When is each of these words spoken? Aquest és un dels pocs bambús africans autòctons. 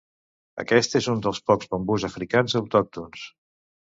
Aquest 0.61 0.95
és 0.99 1.09
un 1.11 1.19
dels 1.25 1.41
pocs 1.49 1.69
bambús 1.73 2.05
africans 2.09 2.57
autòctons. 2.61 3.27